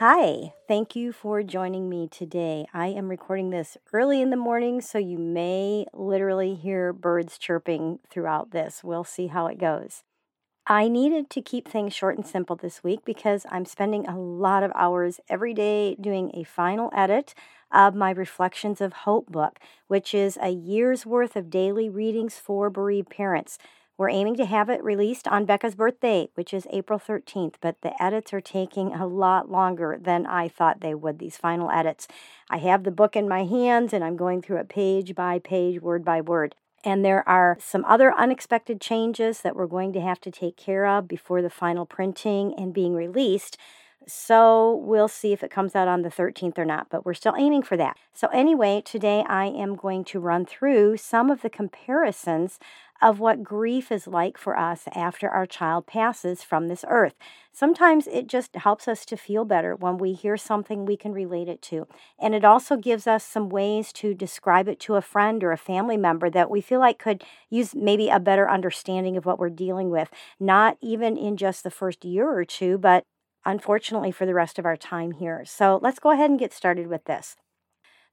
[0.00, 2.64] Hi, thank you for joining me today.
[2.72, 7.98] I am recording this early in the morning, so you may literally hear birds chirping
[8.08, 8.82] throughout this.
[8.82, 10.02] We'll see how it goes.
[10.66, 14.62] I needed to keep things short and simple this week because I'm spending a lot
[14.62, 17.34] of hours every day doing a final edit
[17.70, 22.70] of my Reflections of Hope book, which is a year's worth of daily readings for
[22.70, 23.58] bereaved parents.
[24.00, 28.02] We're aiming to have it released on Becca's birthday, which is April 13th, but the
[28.02, 32.08] edits are taking a lot longer than I thought they would, these final edits.
[32.48, 35.82] I have the book in my hands and I'm going through it page by page,
[35.82, 36.54] word by word.
[36.82, 40.86] And there are some other unexpected changes that we're going to have to take care
[40.86, 43.58] of before the final printing and being released.
[44.06, 47.34] So we'll see if it comes out on the 13th or not, but we're still
[47.36, 47.98] aiming for that.
[48.14, 52.58] So, anyway, today I am going to run through some of the comparisons
[53.02, 57.14] of what grief is like for us after our child passes from this earth.
[57.52, 61.48] Sometimes it just helps us to feel better when we hear something we can relate
[61.48, 61.86] it to.
[62.18, 65.56] And it also gives us some ways to describe it to a friend or a
[65.56, 69.50] family member that we feel like could use maybe a better understanding of what we're
[69.50, 73.04] dealing with, not even in just the first year or two, but
[73.44, 75.44] unfortunately for the rest of our time here.
[75.44, 77.36] So let's go ahead and get started with this.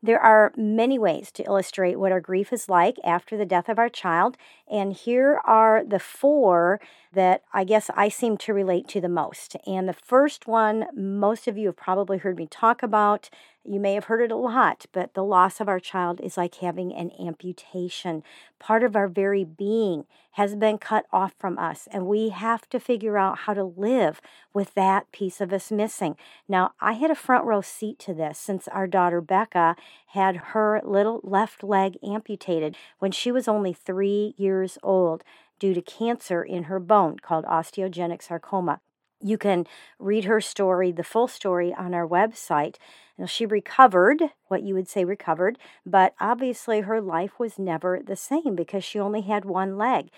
[0.03, 3.79] There are many ways to illustrate what our grief is like after the death of
[3.79, 4.37] our child,
[4.69, 6.79] and here are the four
[7.13, 9.55] that I guess I seem to relate to the most.
[9.65, 13.29] And the first one, most of you have probably heard me talk about.
[13.69, 16.55] You may have heard it a lot, but the loss of our child is like
[16.55, 18.23] having an amputation.
[18.59, 22.79] Part of our very being has been cut off from us, and we have to
[22.79, 24.21] figure out how to live
[24.53, 26.15] with that piece of us missing.
[26.47, 29.75] Now, I had a front row seat to this since our daughter Becca
[30.07, 35.25] had her little left leg amputated when she was only three years old
[35.59, 38.79] due to cancer in her bone called osteogenic sarcoma.
[39.21, 39.65] You can
[39.99, 42.75] read her story, the full story, on our website.
[43.17, 48.15] Now, she recovered, what you would say recovered, but obviously her life was never the
[48.15, 50.09] same because she only had one leg.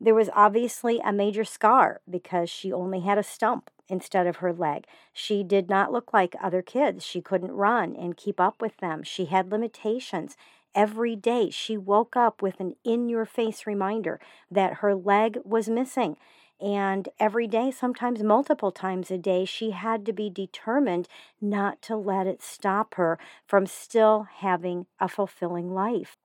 [0.00, 4.52] There was obviously a major scar because she only had a stump instead of her
[4.52, 4.86] leg.
[5.12, 7.04] She did not look like other kids.
[7.04, 9.02] She couldn't run and keep up with them.
[9.02, 10.36] She had limitations.
[10.74, 14.18] Every day she woke up with an in your face reminder
[14.50, 16.16] that her leg was missing.
[16.60, 21.08] And every day, sometimes multiple times a day, she had to be determined
[21.40, 26.16] not to let it stop her from still having a fulfilling life.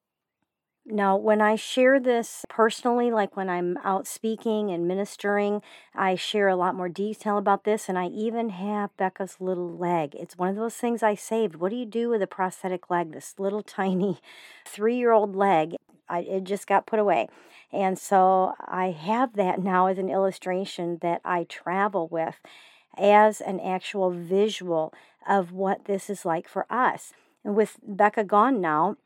[0.87, 5.63] Now, when I share this personally, like when I'm out speaking and ministering,
[5.95, 7.89] I share a lot more detail about this.
[7.89, 10.13] And I even have Becca's little leg.
[10.13, 11.55] It's one of those things I saved.
[11.55, 13.13] What do you do with a prosthetic leg?
[13.13, 14.19] This little tiny
[14.63, 15.75] three year old leg.
[16.09, 17.27] I, it just got put away.
[17.71, 22.35] And so I have that now as an illustration that I travel with
[22.97, 24.93] as an actual visual
[25.27, 27.13] of what this is like for us.
[27.43, 28.97] And with Becca gone now,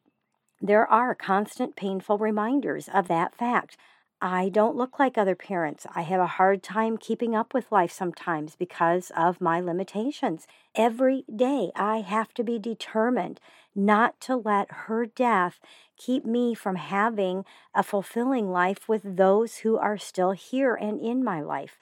[0.62, 3.78] there are constant painful reminders of that fact.
[4.22, 5.88] I don't look like other parents.
[5.96, 10.46] I have a hard time keeping up with life sometimes because of my limitations.
[10.76, 13.40] Every day I have to be determined
[13.75, 15.59] not to let her death
[15.97, 21.24] keep me from having a fulfilling life with those who are still here and in
[21.24, 21.78] my life.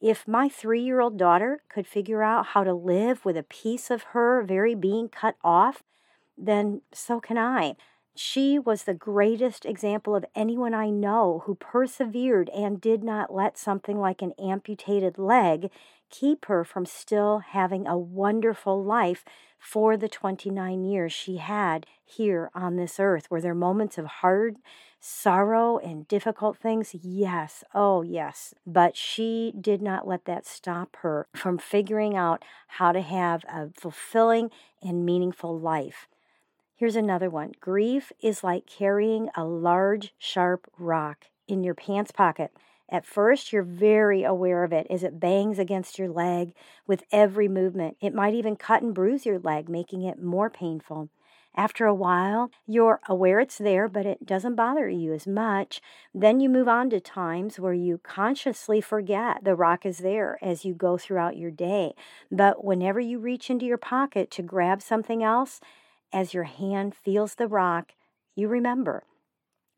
[0.00, 3.90] If my three year old daughter could figure out how to live with a piece
[3.90, 5.82] of her very being cut off,
[6.36, 7.76] then so can I.
[8.14, 13.56] She was the greatest example of anyone I know who persevered and did not let
[13.56, 15.70] something like an amputated leg
[16.10, 19.24] keep her from still having a wonderful life
[19.62, 23.30] for the 29 years she had here on this earth.
[23.30, 24.56] Were there moments of hard
[24.98, 26.96] sorrow and difficult things?
[27.00, 27.62] Yes.
[27.72, 28.54] Oh, yes.
[28.66, 33.68] But she did not let that stop her from figuring out how to have a
[33.72, 34.50] fulfilling
[34.82, 36.08] and meaningful life.
[36.74, 42.50] Here's another one grief is like carrying a large, sharp rock in your pants pocket.
[42.92, 46.52] At first, you're very aware of it as it bangs against your leg
[46.86, 47.96] with every movement.
[48.02, 51.08] It might even cut and bruise your leg, making it more painful.
[51.56, 55.80] After a while, you're aware it's there, but it doesn't bother you as much.
[56.14, 60.66] Then you move on to times where you consciously forget the rock is there as
[60.66, 61.94] you go throughout your day.
[62.30, 65.60] But whenever you reach into your pocket to grab something else,
[66.12, 67.92] as your hand feels the rock,
[68.34, 69.04] you remember.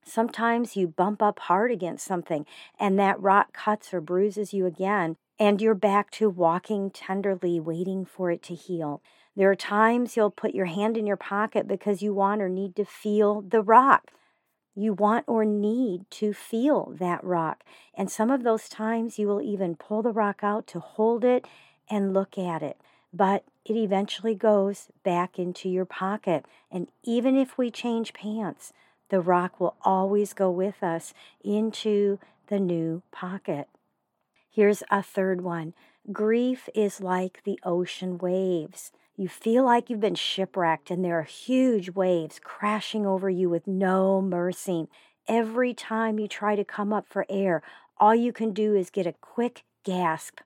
[0.05, 2.47] Sometimes you bump up hard against something
[2.79, 8.05] and that rock cuts or bruises you again, and you're back to walking tenderly, waiting
[8.05, 9.03] for it to heal.
[9.37, 12.77] There are times you'll put your hand in your pocket because you want or need
[12.77, 14.13] to feel the rock.
[14.77, 17.65] You want or need to feel that rock.
[17.95, 21.47] And some of those times you will even pull the rock out to hold it
[21.91, 22.77] and look at it.
[23.13, 26.45] But it eventually goes back into your pocket.
[26.71, 28.73] And even if we change pants,
[29.09, 32.19] the rock will always go with us into
[32.49, 33.69] the new pocket.
[34.51, 35.75] Here's a third one
[36.13, 38.93] grief is like the ocean waves.
[39.17, 43.67] You feel like you've been shipwrecked and there are huge waves crashing over you with
[43.67, 44.89] no mercy.
[45.29, 47.63] Every time you try to come up for air,
[47.99, 50.41] all you can do is get a quick gasp,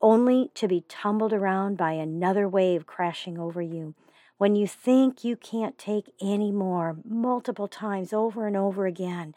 [0.00, 3.94] only to be tumbled around by another wave crashing over you.
[4.36, 9.34] When you think you can't take any more, multiple times over and over again,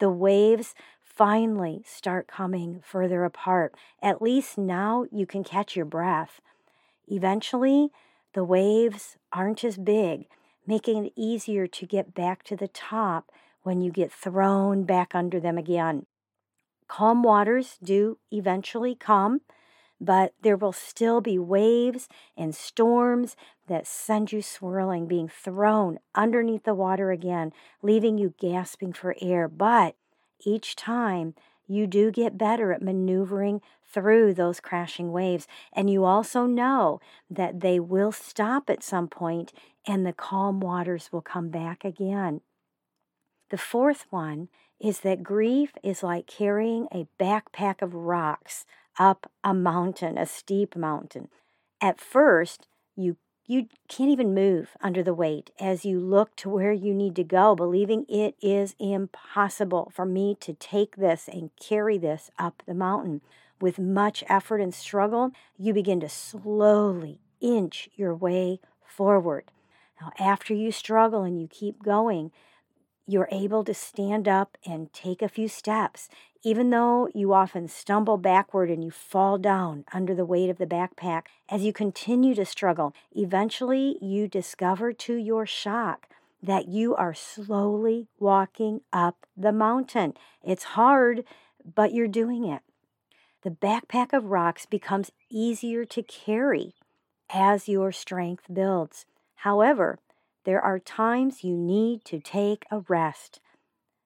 [0.00, 3.74] the waves finally start coming further apart.
[4.02, 6.40] At least now you can catch your breath.
[7.06, 7.90] Eventually,
[8.34, 10.26] the waves aren't as big,
[10.66, 13.30] making it easier to get back to the top
[13.62, 16.04] when you get thrown back under them again.
[16.86, 19.40] Calm waters do eventually come,
[20.00, 23.36] but there will still be waves and storms
[23.66, 27.52] that send you swirling, being thrown underneath the water again,
[27.82, 29.48] leaving you gasping for air.
[29.48, 29.96] But
[30.44, 31.34] each time,
[31.66, 35.46] you do get better at maneuvering through those crashing waves.
[35.72, 37.00] And you also know
[37.30, 39.52] that they will stop at some point
[39.86, 42.40] and the calm waters will come back again.
[43.50, 44.48] The fourth one
[44.80, 48.64] is that grief is like carrying a backpack of rocks
[48.98, 51.28] up a mountain, a steep mountain.
[51.80, 56.72] At first, you you can't even move under the weight as you look to where
[56.72, 61.98] you need to go, believing it is impossible for me to take this and carry
[61.98, 63.20] this up the mountain.
[63.60, 69.50] With much effort and struggle, you begin to slowly inch your way forward.
[70.00, 72.32] Now, after you struggle and you keep going,
[73.06, 76.08] you're able to stand up and take a few steps,
[76.44, 80.66] even though you often stumble backward and you fall down under the weight of the
[80.66, 81.22] backpack.
[81.48, 86.06] As you continue to struggle, eventually you discover to your shock
[86.42, 90.12] that you are slowly walking up the mountain.
[90.42, 91.24] It's hard,
[91.74, 92.60] but you're doing it.
[93.42, 96.74] The backpack of rocks becomes easier to carry
[97.30, 99.06] as your strength builds.
[99.36, 99.98] However,
[100.44, 103.40] there are times you need to take a rest.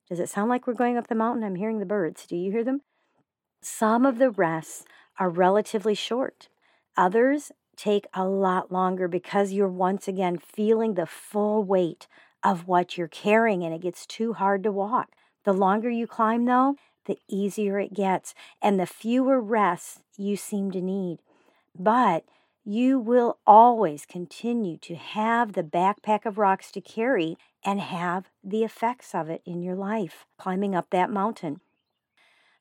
[0.09, 1.45] Does it sound like we're going up the mountain?
[1.45, 2.27] I'm hearing the birds.
[2.27, 2.81] Do you hear them?
[3.61, 4.85] Some of the rests
[5.19, 6.49] are relatively short.
[6.97, 12.07] Others take a lot longer because you're once again feeling the full weight
[12.43, 15.11] of what you're carrying and it gets too hard to walk.
[15.45, 16.77] The longer you climb, though,
[17.07, 21.19] the easier it gets and the fewer rests you seem to need.
[21.79, 22.25] But
[22.69, 28.63] you will always continue to have the backpack of rocks to carry and have the
[28.63, 31.63] effects of it in your life, climbing up that mountain.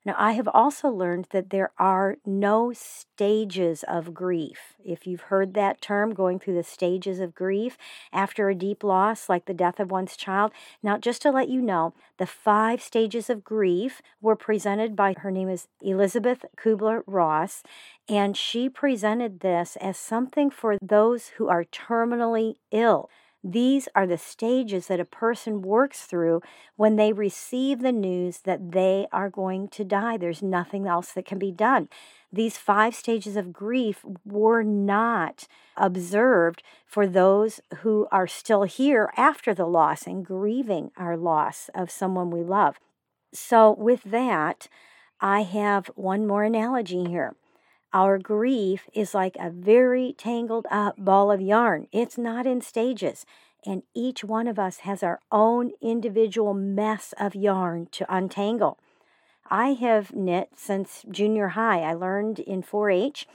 [0.08, 4.72] Now, I have also learned that there are no stages of grief.
[4.82, 7.76] If you've heard that term, going through the stages of grief
[8.10, 10.52] after a deep loss, like the death of one's child.
[10.82, 15.30] Now, just to let you know, the five stages of grief were presented by her
[15.30, 17.62] name is Elizabeth Kubler Ross,
[18.08, 23.10] and she presented this as something for those who are terminally ill.
[23.44, 26.42] These are the stages that a person works through
[26.76, 30.16] when they receive the news that they are going to die.
[30.16, 31.88] There's nothing else that can be done.
[32.32, 39.54] These five stages of grief were not observed for those who are still here after
[39.54, 42.80] the loss and grieving our loss of someone we love.
[43.32, 44.68] So, with that,
[45.20, 47.34] I have one more analogy here.
[47.92, 51.86] Our grief is like a very tangled up ball of yarn.
[51.90, 53.24] It's not in stages.
[53.64, 58.78] And each one of us has our own individual mess of yarn to untangle.
[59.50, 61.80] I have knit since junior high.
[61.80, 63.26] I learned in 4 H,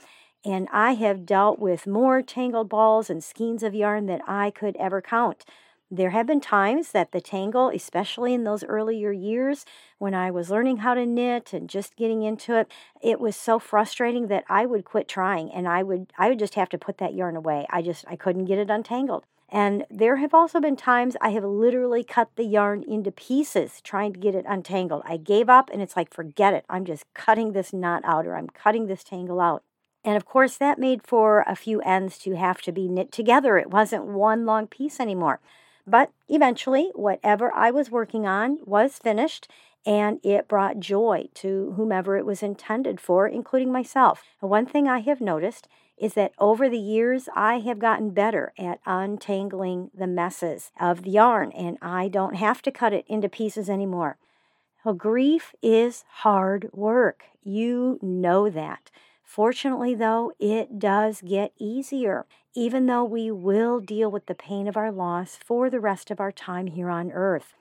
[0.44, 4.76] and I have dealt with more tangled balls and skeins of yarn than I could
[4.76, 5.44] ever count.
[5.90, 9.64] There have been times that the tangle, especially in those earlier years
[9.98, 12.68] when I was learning how to knit and just getting into it,
[13.02, 16.54] it was so frustrating that I would quit trying and I would I would just
[16.54, 17.66] have to put that yarn away.
[17.70, 19.24] I just I couldn't get it untangled.
[19.50, 24.12] And there have also been times I have literally cut the yarn into pieces trying
[24.14, 25.02] to get it untangled.
[25.04, 26.64] I gave up and it's like, forget it.
[26.68, 29.62] I'm just cutting this knot out or I'm cutting this tangle out.
[30.02, 33.56] And of course, that made for a few ends to have to be knit together.
[33.56, 35.40] It wasn't one long piece anymore.
[35.86, 39.48] But eventually, whatever I was working on was finished
[39.86, 44.24] and it brought joy to whomever it was intended for, including myself.
[44.40, 48.80] one thing I have noticed is that over the years, I have gotten better at
[48.84, 53.70] untangling the messes of the yarn, and I don't have to cut it into pieces
[53.70, 54.16] anymore.
[54.84, 57.24] Well, grief is hard work.
[57.42, 58.90] You know that.
[59.24, 64.76] Fortunately, though, it does get easier, even though we will deal with the pain of
[64.76, 67.54] our loss for the rest of our time here on earth.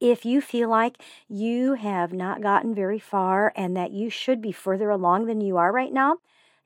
[0.00, 4.52] If you feel like you have not gotten very far and that you should be
[4.52, 6.18] further along than you are right now,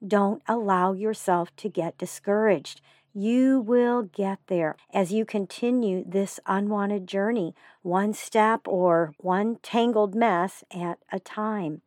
[0.06, 2.82] don't allow yourself to get discouraged.
[3.14, 10.14] You will get there as you continue this unwanted journey, one step or one tangled
[10.14, 11.82] mess at a time.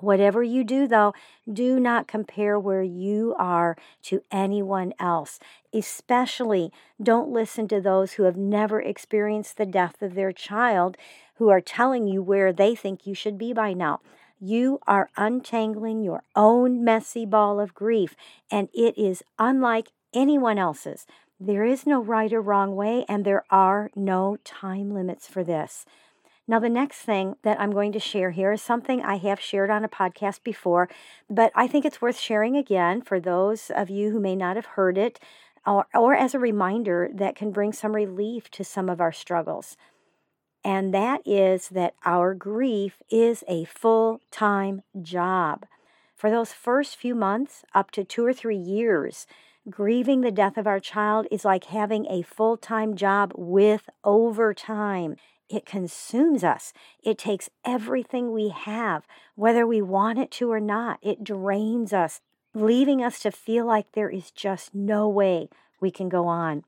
[0.00, 1.14] Whatever you do, though,
[1.50, 5.38] do not compare where you are to anyone else.
[5.72, 10.96] Especially don't listen to those who have never experienced the death of their child
[11.36, 14.00] who are telling you where they think you should be by now.
[14.40, 18.16] You are untangling your own messy ball of grief,
[18.50, 21.06] and it is unlike anyone else's.
[21.38, 25.84] There is no right or wrong way, and there are no time limits for this.
[26.50, 29.70] Now, the next thing that I'm going to share here is something I have shared
[29.70, 30.88] on a podcast before,
[31.30, 34.66] but I think it's worth sharing again for those of you who may not have
[34.66, 35.20] heard it,
[35.64, 39.76] or, or as a reminder that can bring some relief to some of our struggles
[40.64, 45.64] and that is that our grief is a full time job.
[46.14, 49.26] For those first few months, up to two or three years,
[49.70, 55.16] grieving the death of our child is like having a full time job with overtime.
[55.50, 56.72] It consumes us.
[57.02, 59.04] It takes everything we have,
[59.34, 61.00] whether we want it to or not.
[61.02, 62.20] It drains us,
[62.54, 65.48] leaving us to feel like there is just no way
[65.80, 66.62] we can go on.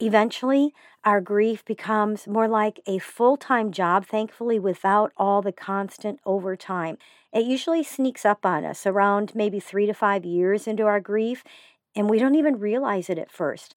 [0.00, 6.18] Eventually, our grief becomes more like a full time job, thankfully, without all the constant
[6.26, 6.98] overtime.
[7.32, 11.44] It usually sneaks up on us around maybe three to five years into our grief,
[11.94, 13.76] and we don't even realize it at first.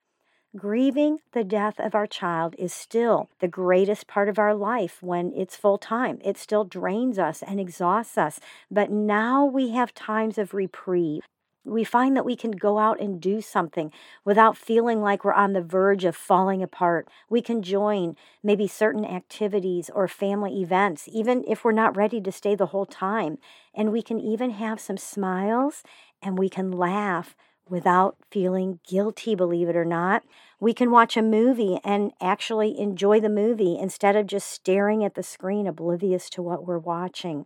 [0.55, 5.33] Grieving the death of our child is still the greatest part of our life when
[5.35, 6.19] it's full time.
[6.23, 8.39] It still drains us and exhausts us.
[8.71, 11.23] But now we have times of reprieve
[11.65, 13.91] we find that we can go out and do something
[14.23, 17.09] without feeling like we're on the verge of falling apart.
[17.27, 22.31] We can join maybe certain activities or family events, even if we're not ready to
[22.31, 23.39] stay the whole time.
[23.73, 25.81] And we can even have some smiles
[26.21, 27.35] and we can laugh
[27.69, 30.23] without feeling guilty, believe it or not.
[30.59, 35.15] We can watch a movie and actually enjoy the movie instead of just staring at
[35.15, 37.45] the screen, oblivious to what we're watching.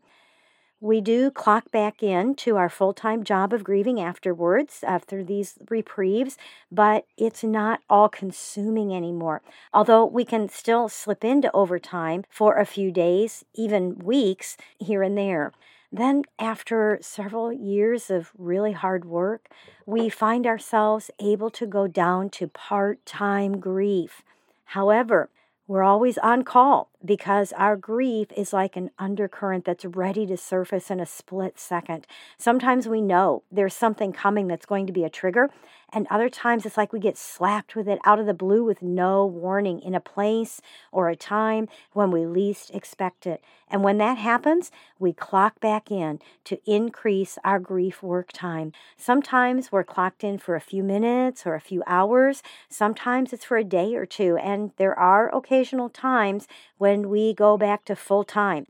[0.82, 5.24] We do clock back in to our full time job of grieving afterwards, uh, after
[5.24, 6.38] these reprieves,
[6.72, 9.42] but it's not all consuming anymore.
[9.74, 15.18] Although we can still slip into overtime for a few days, even weeks here and
[15.18, 15.52] there.
[15.92, 19.50] Then, after several years of really hard work,
[19.86, 24.22] we find ourselves able to go down to part time grief.
[24.66, 25.30] However,
[25.68, 30.92] we're always on call because our grief is like an undercurrent that's ready to surface
[30.92, 32.06] in a split second.
[32.38, 35.50] Sometimes we know there's something coming that's going to be a trigger,
[35.92, 38.82] and other times it's like we get slapped with it out of the blue with
[38.82, 43.44] no warning in a place or a time when we least expect it.
[43.72, 48.72] And when that happens, we clock back in to increase our grief work time.
[48.98, 53.58] Sometimes we're clocked in for a few minutes or a few hours, sometimes it's for
[53.58, 58.24] a day or two, and there are occasional times when we go back to full
[58.24, 58.66] time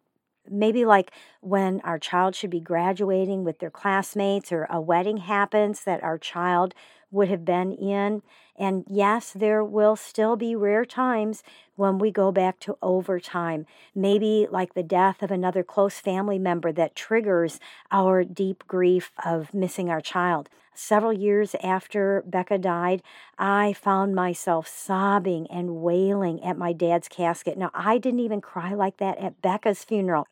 [0.52, 1.12] maybe like
[1.42, 6.18] when our child should be graduating with their classmates or a wedding happens that our
[6.18, 6.74] child
[7.12, 8.22] would have been in.
[8.58, 11.44] And yes, there will still be rare times
[11.76, 13.66] when we go back to overtime.
[13.96, 17.60] Maybe like the death of another close family member that triggers
[17.92, 20.50] our deep grief of missing our child.
[20.82, 23.04] Several years after Becca died,
[23.38, 27.58] I found myself sobbing and wailing at my dad's casket.
[27.58, 30.26] Now, I didn't even cry like that at Becca's funeral.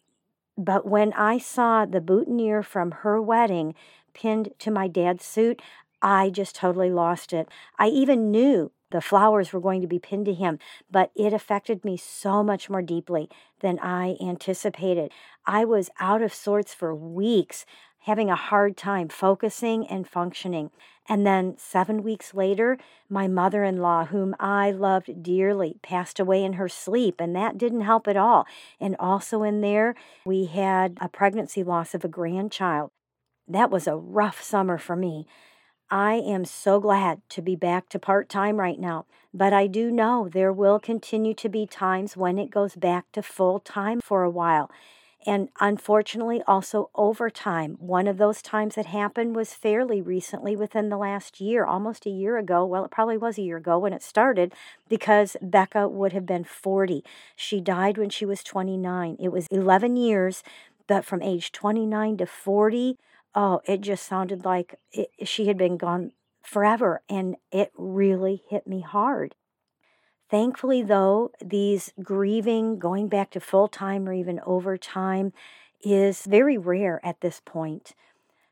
[0.58, 3.76] But when I saw the boutonniere from her wedding
[4.14, 5.62] pinned to my dad's suit,
[6.02, 7.50] I just totally lost it.
[7.78, 11.84] I even knew the flowers were going to be pinned to him, but it affected
[11.84, 15.12] me so much more deeply than I anticipated.
[15.46, 17.66] I was out of sorts for weeks,
[18.02, 20.72] having a hard time focusing and functioning.
[21.10, 22.78] And then seven weeks later,
[23.10, 27.58] my mother in law, whom I loved dearly, passed away in her sleep, and that
[27.58, 28.46] didn't help at all.
[28.80, 32.92] And also in there, we had a pregnancy loss of a grandchild.
[33.48, 35.26] That was a rough summer for me.
[35.90, 39.90] I am so glad to be back to part time right now, but I do
[39.90, 44.24] know there will continue to be times when it goes back to full time for
[44.24, 44.70] a while.
[45.28, 47.76] And unfortunately, also overtime.
[47.82, 52.10] One of those times that happened was fairly recently within the last year, almost a
[52.10, 52.66] year ago.
[52.66, 54.54] Well, it probably was a year ago when it started
[54.88, 57.04] because Becca would have been 40.
[57.36, 59.18] She died when she was 29.
[59.20, 60.44] It was 11 years,
[60.88, 62.98] but from age 29 to 40,
[63.36, 67.02] oh, it just sounded like it, she had been gone forever.
[67.10, 69.36] And it really hit me hard.
[70.30, 75.32] Thankfully, though, these grieving, going back to full time or even overtime,
[75.82, 77.94] is very rare at this point.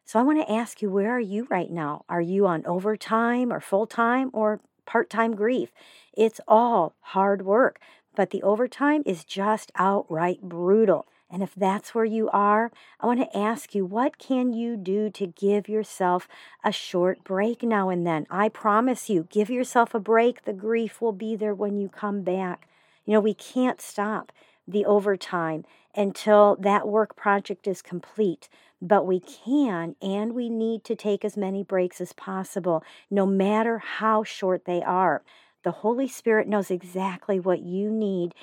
[0.05, 2.05] So I want to ask you, where are you right now?
[2.07, 5.71] Are you on overtime or full time or part time grief?
[6.15, 7.79] It's all hard work,
[8.15, 11.07] but the overtime is just outright brutal.
[11.29, 15.09] And if that's where you are, I want to ask you, what can you do
[15.09, 16.27] to give yourself
[16.63, 18.27] a short break now and then?
[18.29, 20.45] I promise you, give yourself a break.
[20.45, 22.67] The grief will be there when you come back.
[23.05, 24.31] You know, we can't stop
[24.67, 25.65] the overtime
[25.95, 28.47] until that work project is complete.
[28.81, 33.79] But we can and we need to take as many breaks as possible, no matter
[33.79, 35.23] how short they are.
[35.63, 38.35] The Holy Spirit knows exactly what you need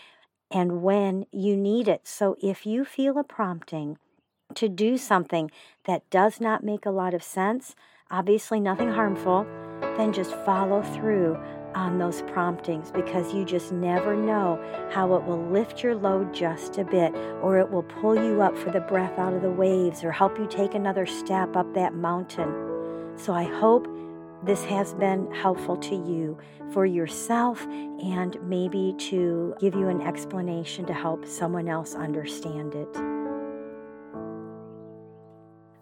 [0.53, 2.03] and when you need it.
[2.05, 3.99] So if you feel a prompting
[4.55, 5.51] to do something
[5.85, 7.75] that does not make a lot of sense,
[8.11, 9.47] obviously nothing harmful,
[9.97, 11.39] then just follow through
[11.75, 16.77] on those promptings because you just never know how it will lift your load just
[16.77, 20.05] a bit or it will pull you up for the breath out of the waves
[20.05, 22.53] or help you take another step up that mountain.
[23.17, 23.89] So I hope
[24.45, 26.37] this has been helpful to you
[26.73, 32.97] for yourself and maybe to give you an explanation to help someone else understand it.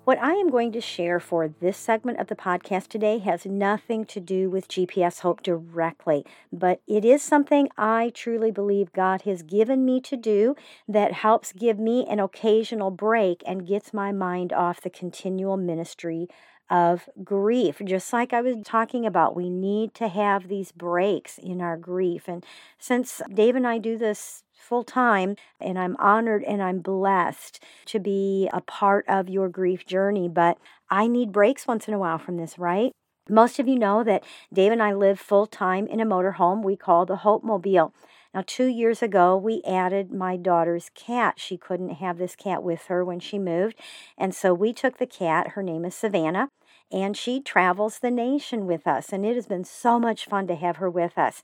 [0.05, 4.05] What I am going to share for this segment of the podcast today has nothing
[4.07, 9.43] to do with GPS Hope directly, but it is something I truly believe God has
[9.43, 10.57] given me to do
[10.89, 16.27] that helps give me an occasional break and gets my mind off the continual ministry
[16.71, 17.83] of grief.
[17.85, 22.29] Just like I was talking about, we need to have these breaks in our grief.
[22.29, 22.47] And
[22.79, 27.99] since Dave and I do this full time, and I'm honored and I'm blessed to
[27.99, 32.19] be a part of your grief journey, but I need breaks once in a while
[32.19, 32.93] from this, right?
[33.29, 36.77] Most of you know that Dave and I live full time in a motorhome we
[36.77, 37.93] call the Hope Mobile.
[38.33, 41.35] Now, two years ago, we added my daughter's cat.
[41.39, 43.75] She couldn't have this cat with her when she moved.
[44.17, 45.49] And so we took the cat.
[45.49, 46.49] Her name is Savanah
[46.93, 49.13] and she travels the nation with us.
[49.13, 51.43] And it has been so much fun to have her with us.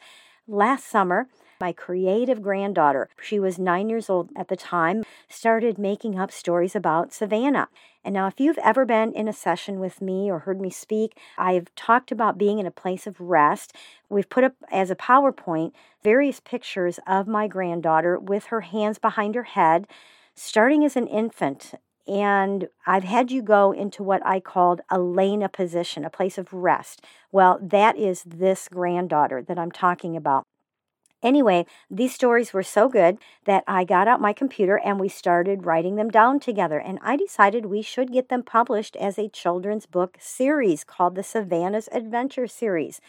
[0.49, 1.29] Last summer,
[1.61, 6.77] my creative granddaughter, she was nine years old at the time, started making up stories
[6.77, 7.69] about Savanah.
[8.05, 11.19] And now, if you've ever been in a session with me or heard me speak,
[11.37, 13.75] I've talked about being in a place of rest.
[14.09, 15.73] We've put up as a PowerPoint
[16.05, 19.89] various pictures of my granddaughter with her hands behind her head,
[20.37, 21.75] starting as an infant
[22.07, 27.03] and I've had you go into what I called Alainah position, a place of rest.
[27.33, 30.45] Well, that is this granddaughter that I'm talking about.
[31.23, 35.67] Anyway, these stories were so good that I got out my computer and we started
[35.67, 36.79] writing them down together.
[36.79, 41.23] And I decided we should get them published as a children's book series called the
[41.23, 43.01] Savanah's Adventure Series.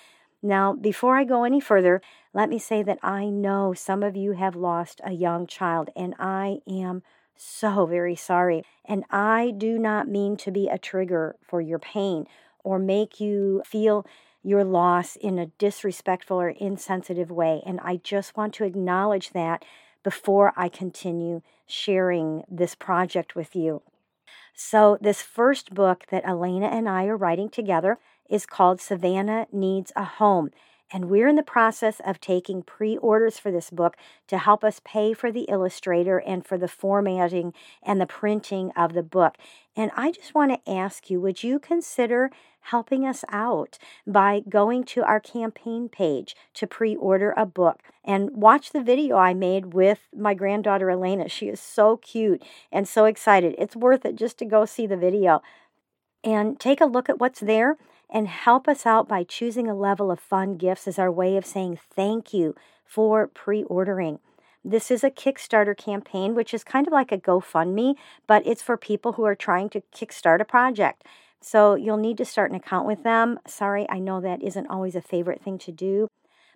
[0.41, 2.01] Now, before I go any further,
[2.33, 6.13] let me say that I know some of you have lost a young child, and
[6.19, 7.01] I am
[7.37, 8.63] so very sorry.
[8.85, 12.25] And I do not mean to be a trigger for your pain
[12.63, 14.05] or make you feel
[14.43, 17.61] your loss in a disrespectful or insensitive way.
[17.65, 19.65] And I just want to acknowledge that
[20.03, 23.81] before I continue sharing this project with you.
[24.53, 29.91] So, this first book that Alainah and I are writing together is called Savanah Needs
[29.95, 30.49] a Home.
[30.91, 33.97] And we're in the process of taking pre orders for this book
[34.27, 38.93] to help us pay for the illustrator and for the formatting and the printing of
[38.93, 39.35] the book.
[39.75, 44.83] And I just want to ask you would you consider helping us out by going
[44.83, 49.73] to our campaign page to pre order a book and watch the video I made
[49.73, 51.29] with my granddaughter Alainah?
[51.29, 53.55] She is so cute and so excited.
[53.57, 55.41] It's worth it just to go see the video
[56.23, 57.77] and take a look at what's there
[58.09, 61.45] and help us out by choosing a level of fun gifts as our way of
[61.45, 64.19] saying thank you for pre ordering.
[64.63, 68.75] This is a Kickstarter campaign, which is kind of like a GoFundMe, but it's for
[68.75, 71.03] people who are trying to kickstart a project.
[71.39, 73.39] So you'll need to start an account with them.
[73.47, 76.09] Sorry, I know that isn't always a favorite thing to do,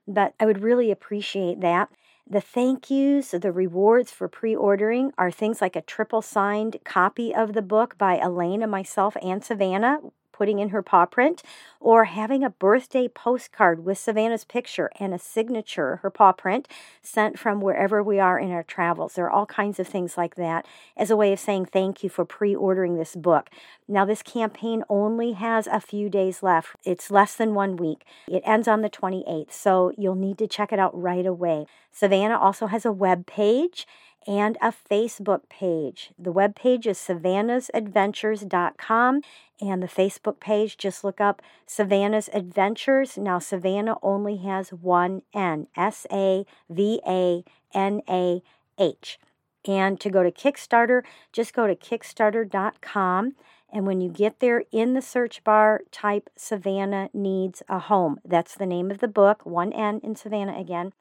[0.08, 1.90] but I would really appreciate that.
[2.30, 7.34] The thank yous, the rewards for pre ordering are things like a triple signed copy
[7.34, 10.12] of the book by Alainah and myself and Savanah
[10.42, 11.44] putting in her paw print,
[11.80, 16.68] or having a birthday postcard with Savanah's picture and a signature, her paw print,
[17.04, 19.14] sent from wherever we are in our travels.
[19.14, 20.66] There are all kinds of things like that
[20.98, 23.52] as a way of saying thank you for pre ordering this book.
[23.88, 28.04] Now, this campaign only has a few days left, it's less than one week.
[28.28, 31.68] It ends on the 28th, so you'll need to check it out right away.
[31.94, 33.86] Savanah also has a web page
[34.28, 36.12] and a Facebook page.
[36.18, 39.22] The web page is savanahsadventures.com
[39.62, 43.18] and the Facebook page, just look up Savanah's Adventures.
[43.18, 48.42] Now, Savanah only has one N S A V A N A
[48.80, 49.20] H.
[49.68, 53.36] And to go to Kickstarter, just go to kickstarter.com.
[53.72, 58.20] And when you get there in the search bar, type Savanah Needs a Home.
[58.26, 60.92] That's the name of the book, one N in Savanah again.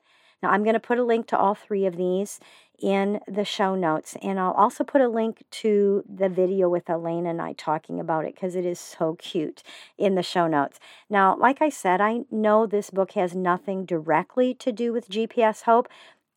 [0.42, 2.40] Now, I'm going to put a link to all three of these
[2.80, 7.30] in the show notes, and I'll also put a link to the video with Alainah
[7.30, 9.62] and I talking about it because it is so cute
[9.98, 10.80] in the show notes.
[11.08, 15.62] Now, like I said, I know this book has nothing directly to do with GPS
[15.62, 15.88] Hope,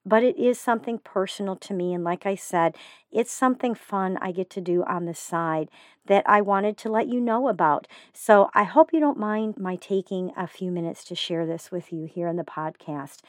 [0.05, 1.93] but it is something personal to me.
[1.93, 2.75] And like I said,
[3.11, 5.69] it's something fun I get to do on the side
[6.05, 7.87] that I wanted to let you know about.
[8.11, 11.93] So I hope you don't mind my taking a few minutes to share this with
[11.93, 13.19] you here in the podcast.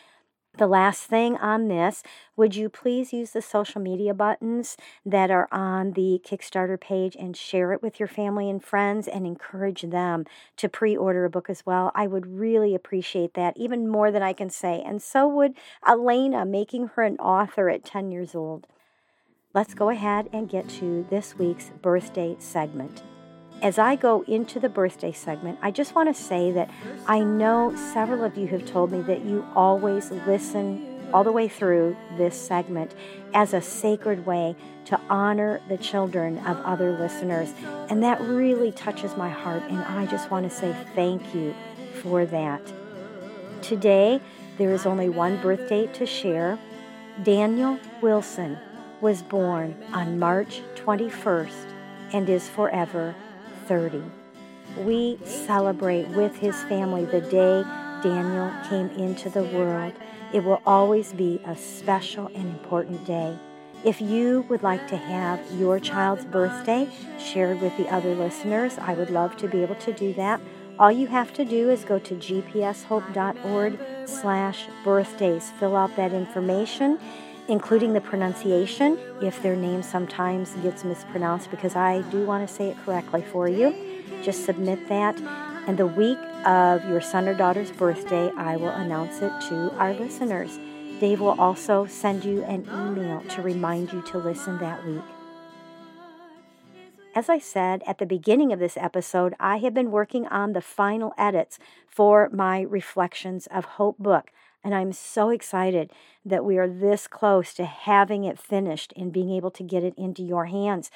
[0.56, 2.04] The last thing on this,
[2.36, 7.36] would you please use the social media buttons that are on the Kickstarter page and
[7.36, 10.26] share it with your family and friends and encourage them
[10.58, 11.90] to pre order a book as well?
[11.96, 14.80] I would really appreciate that, even more than I can say.
[14.86, 18.68] And so would Alainah, making her an author at 10 years old.
[19.54, 23.02] Let's go ahead and get to this week's birthday segment.
[23.62, 26.70] As I go into the birthday segment, I just want to say that
[27.06, 31.48] I know several of you have told me that you always listen all the way
[31.48, 32.94] through this segment
[33.32, 37.54] as a sacred way to honor the children of other listeners.
[37.88, 41.54] And that really touches my heart, and I just want to say thank you
[42.02, 42.60] for that.
[43.62, 44.20] Today,
[44.58, 46.58] there is only one birthday to share.
[47.22, 48.58] Daniel Wilson
[49.00, 51.72] was born on March 21st
[52.12, 53.14] and is forever
[53.66, 54.02] 30.
[54.78, 57.62] We celebrate with his family the day
[58.02, 59.92] Daniel came into the world.
[60.32, 63.38] It will always be a special and important day.
[63.84, 68.94] If you would like to have your child's birthday shared with the other listeners, I
[68.94, 70.40] would love to be able to do that.
[70.78, 75.52] All you have to do is go to gpshope.org slash birthdays.
[75.60, 76.98] Fill out that information
[77.48, 82.68] including the pronunciation if their name sometimes gets mispronounced because I do want to say
[82.68, 83.74] it correctly for you.
[84.22, 85.18] Just submit that.
[85.66, 89.94] And the week of your son or daughter's birthday, I will announce it to our
[89.94, 90.58] listeners.
[91.00, 95.02] Dave will also send you an email to remind you to listen that week.
[97.14, 100.60] As I said at the beginning of this episode, I have been working on the
[100.60, 104.32] final edits for my Reflections of Hope book.
[104.64, 105.92] And I'm so excited
[106.24, 109.94] that we are this close to having it finished and being able to get it
[109.96, 110.90] into your hands.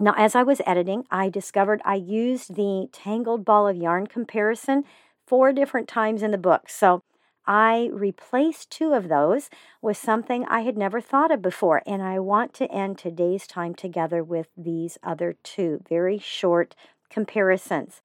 [0.00, 4.84] Now, as I was editing, I discovered I used the tangled ball of yarn comparison
[5.24, 6.68] four different times in the book.
[6.68, 7.04] So
[7.46, 11.82] I replaced two of those with something I had never thought of before.
[11.86, 16.74] And I want to end today's time together with these other two very short
[17.08, 18.00] comparisons.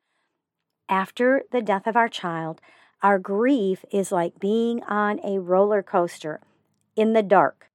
[0.89, 2.61] After the death of our child,
[3.01, 6.41] our grief is like being on a roller coaster
[6.95, 7.69] in the dark.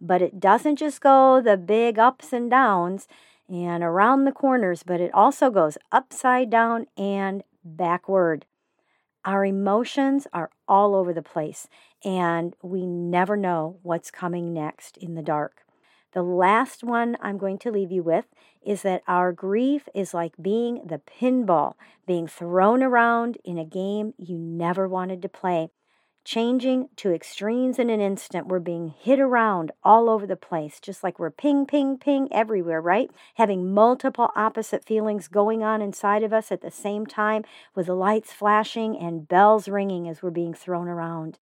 [0.00, 3.06] But it doesn't just go the big ups and downs
[3.48, 8.46] and around the corners, but it also goes upside down and backward.
[9.24, 11.68] Our emotions are all over the place,
[12.04, 15.63] and we never know what's coming next in the dark.
[16.14, 18.26] The last one I'm going to leave you with
[18.64, 21.74] is that our grief is like being the pinball,
[22.06, 25.70] being thrown around in a game you never wanted to play.
[26.24, 31.02] Changing to extremes in an instant, we're being hit around all over the place, just
[31.02, 33.10] like we're ping, ping, ping everywhere, right?
[33.34, 37.94] Having multiple opposite feelings going on inside of us at the same time, with the
[37.94, 41.40] lights flashing and bells ringing as we're being thrown around.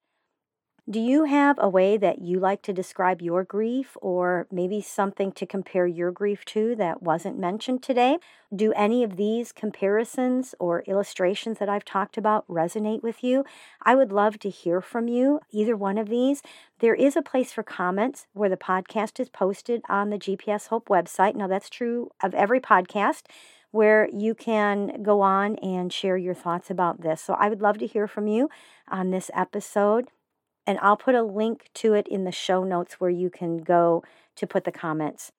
[0.92, 5.33] Do you have a way that you like to describe your grief or maybe something
[5.33, 8.18] to compare your grief to that wasn't mentioned today?
[8.55, 13.42] Do any of these comparisons or illustrations that I've talked about resonate with you?
[13.83, 16.42] I would love to hear from you, either one of these.
[16.81, 20.90] There is a place for comments where the podcast is posted on the GPS Hope
[20.90, 21.35] website.
[21.35, 23.22] Now, that's true of every podcast
[23.70, 27.22] where you can go on and share your thoughts about this.
[27.22, 28.50] So I would love to hear from you
[28.90, 30.09] on this episode
[30.66, 34.03] and I'll put a link to it in the show notes where you can go
[34.37, 35.33] to put the comments.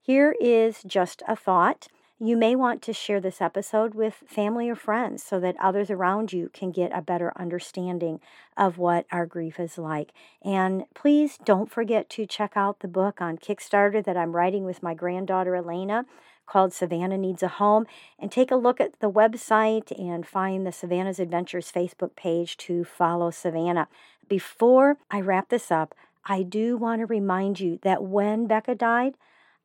[0.00, 1.88] Here is just a thought.
[2.20, 6.32] You may want to share this episode with family or friends so that others around
[6.32, 8.18] you can get a better understanding
[8.56, 10.12] of what our grief is like.
[10.42, 14.82] And please don't forget to check out the book on Kickstarter that I'm writing with
[14.82, 16.06] my granddaughter Alainah
[16.44, 17.86] called Savanah Needs a Home.
[18.18, 22.82] And take a look at the website and find the Savanah's Adventures Facebook page to
[22.82, 23.86] follow Savanah.
[24.28, 29.14] Before I wrap this up, I do want to remind you that when Becca died,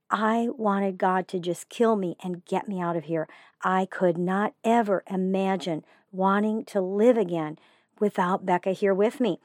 [0.09, 3.27] I wanted God to just kill me and get me out of here.
[3.61, 7.57] I could not ever imagine wanting to live again
[7.99, 9.39] without Becca here with me.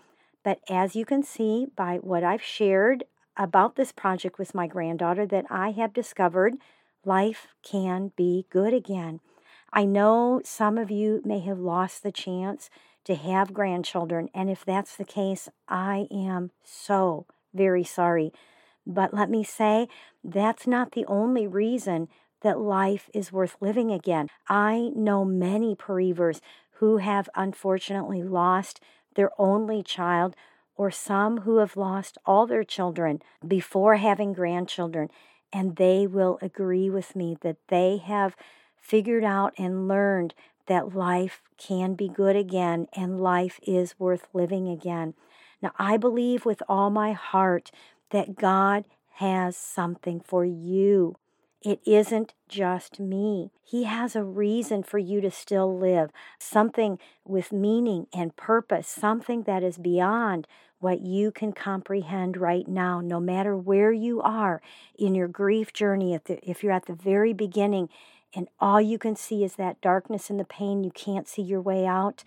[0.44, 3.04] But as you can see by what I've shared
[3.37, 6.54] about this project with my granddaughter, that I have discovered
[7.04, 9.20] life can be good again.
[9.72, 12.70] I know some of you may have lost the chance
[13.08, 18.34] to have grandchildren, and if that's the case, I am so very sorry.
[18.86, 19.88] But let me say,
[20.22, 22.08] that's not the only reason
[22.42, 24.28] that life is worth living again.
[24.46, 26.42] I know many bereavers
[26.80, 28.78] who have unfortunately lost
[29.14, 30.36] their only child,
[30.76, 35.08] or some who have lost all their children before having grandchildren,
[35.50, 38.36] and they will agree with me that they have
[38.76, 40.34] figured out and learned
[40.68, 45.14] that life can be good again and life is worth living again.
[45.61, 47.70] Now, I believe with all my heart
[48.11, 51.16] that God has something for you.
[51.61, 53.50] It isn't just me.
[53.64, 59.42] He has a reason for you to still live, something with meaning and purpose, something
[59.42, 60.46] that is beyond
[60.78, 64.62] what you can comprehend right now, no matter where you are
[64.96, 66.16] in your grief journey.
[66.28, 67.88] If you're at the very beginning
[68.34, 71.60] and all you can see is that darkness and the pain, you can't see your
[71.60, 72.24] way out,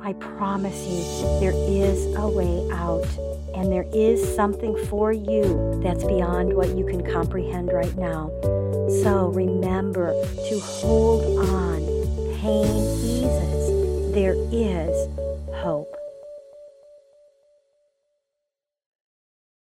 [0.00, 3.06] I promise you there is a way out
[3.54, 8.30] and there is something for you that's beyond what you can comprehend right now.
[9.02, 10.12] So remember
[10.48, 11.80] to hold on.
[12.40, 14.12] Pain eases.
[14.12, 15.08] There is
[15.62, 16.01] hope.